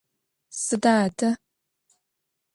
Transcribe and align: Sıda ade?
Sıda 0.63 0.91
ade? 1.05 1.29